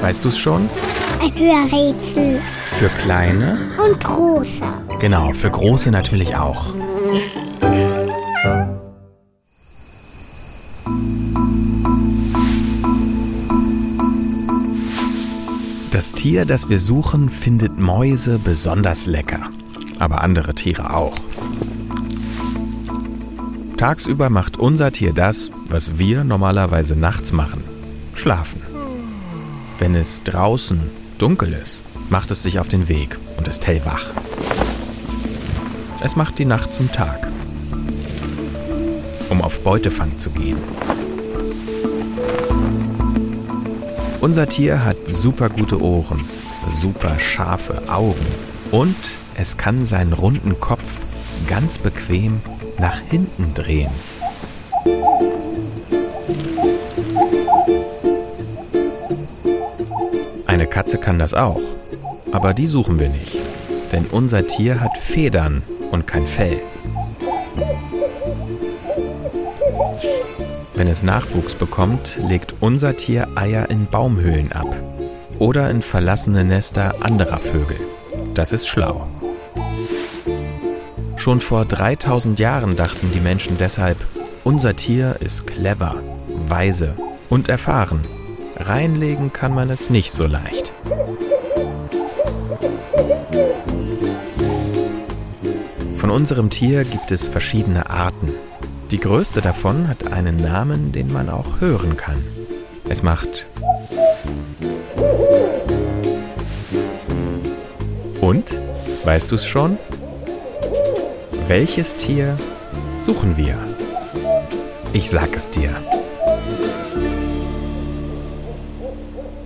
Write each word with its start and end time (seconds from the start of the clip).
Weißt 0.00 0.24
du 0.24 0.28
es 0.28 0.38
schon? 0.38 0.68
Ein 1.20 1.34
Hörrätsel. 1.34 2.40
Für 2.78 2.88
kleine? 3.00 3.58
Und 3.84 4.02
große. 4.02 4.62
Genau, 5.00 5.32
für 5.32 5.50
große 5.50 5.90
natürlich 5.90 6.36
auch. 6.36 6.72
Das 15.90 16.12
Tier, 16.12 16.44
das 16.44 16.70
wir 16.70 16.78
suchen, 16.78 17.28
findet 17.28 17.78
Mäuse 17.78 18.38
besonders 18.38 19.06
lecker, 19.06 19.50
aber 19.98 20.22
andere 20.22 20.54
Tiere 20.54 20.94
auch. 20.94 21.16
Tagsüber 23.76 24.30
macht 24.30 24.58
unser 24.58 24.92
Tier 24.92 25.12
das, 25.12 25.50
was 25.68 25.98
wir 25.98 26.24
normalerweise 26.24 26.96
nachts 26.96 27.32
machen. 27.32 27.64
Schlafen. 28.14 28.62
Wenn 29.78 29.94
es 29.94 30.24
draußen 30.24 30.80
dunkel 31.18 31.52
ist, 31.52 31.82
macht 32.10 32.32
es 32.32 32.42
sich 32.42 32.58
auf 32.58 32.66
den 32.66 32.88
Weg 32.88 33.16
und 33.36 33.46
ist 33.46 33.64
hellwach. 33.66 34.06
Es 36.02 36.16
macht 36.16 36.40
die 36.40 36.44
Nacht 36.44 36.74
zum 36.74 36.90
Tag, 36.90 37.28
um 39.30 39.40
auf 39.40 39.62
Beutefang 39.62 40.18
zu 40.18 40.30
gehen. 40.30 40.58
Unser 44.20 44.48
Tier 44.48 44.84
hat 44.84 44.96
super 45.06 45.48
gute 45.48 45.80
Ohren, 45.80 46.24
super 46.68 47.20
scharfe 47.20 47.88
Augen 47.88 48.26
und 48.72 48.96
es 49.36 49.56
kann 49.56 49.84
seinen 49.84 50.12
runden 50.12 50.58
Kopf 50.58 50.88
ganz 51.46 51.78
bequem 51.78 52.40
nach 52.78 52.98
hinten 52.98 53.54
drehen. 53.54 53.92
Eine 60.48 60.66
Katze 60.66 60.96
kann 60.96 61.18
das 61.18 61.34
auch, 61.34 61.60
aber 62.32 62.54
die 62.54 62.66
suchen 62.66 62.98
wir 62.98 63.10
nicht, 63.10 63.36
denn 63.92 64.06
unser 64.06 64.46
Tier 64.46 64.80
hat 64.80 64.96
Federn 64.96 65.62
und 65.90 66.06
kein 66.06 66.26
Fell. 66.26 66.62
Wenn 70.74 70.88
es 70.88 71.02
Nachwuchs 71.02 71.54
bekommt, 71.54 72.18
legt 72.26 72.54
unser 72.60 72.96
Tier 72.96 73.28
Eier 73.34 73.68
in 73.68 73.88
Baumhöhlen 73.88 74.50
ab 74.52 74.74
oder 75.38 75.68
in 75.70 75.82
verlassene 75.82 76.44
Nester 76.44 76.94
anderer 77.02 77.38
Vögel. 77.38 77.78
Das 78.32 78.54
ist 78.54 78.68
schlau. 78.68 79.06
Schon 81.16 81.40
vor 81.40 81.66
3000 81.66 82.38
Jahren 82.38 82.74
dachten 82.74 83.10
die 83.12 83.20
Menschen 83.20 83.58
deshalb, 83.58 83.98
unser 84.44 84.74
Tier 84.76 85.16
ist 85.20 85.46
clever, 85.46 85.96
weise 86.48 86.94
und 87.28 87.50
erfahren. 87.50 88.00
Reinlegen 88.60 89.32
kann 89.32 89.54
man 89.54 89.70
es 89.70 89.90
nicht 89.90 90.12
so 90.12 90.26
leicht. 90.26 90.72
Von 95.96 96.10
unserem 96.10 96.50
Tier 96.50 96.84
gibt 96.84 97.10
es 97.10 97.28
verschiedene 97.28 97.90
Arten. 97.90 98.32
Die 98.90 99.00
größte 99.00 99.40
davon 99.40 99.88
hat 99.88 100.12
einen 100.12 100.40
Namen, 100.40 100.92
den 100.92 101.12
man 101.12 101.28
auch 101.28 101.60
hören 101.60 101.96
kann. 101.96 102.22
Es 102.88 103.02
macht 103.02 103.46
Und? 108.28 108.60
Weißt 109.04 109.30
du 109.30 109.36
es 109.36 109.46
schon? 109.46 109.78
Welches 111.46 111.94
Tier 111.94 112.36
suchen 112.98 113.38
wir? 113.38 113.56
Ich 114.92 115.08
sag 115.08 115.34
es 115.34 115.48
dir. 115.48 115.70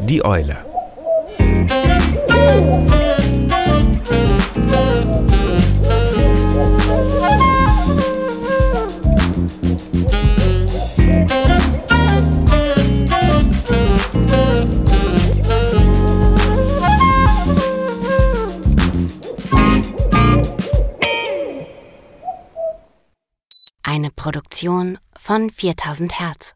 Die 0.00 0.24
Eule. 0.24 0.56
Eine 23.82 24.10
Produktion 24.10 24.98
von 25.16 25.50
4000 25.50 26.18
Hertz. 26.18 26.54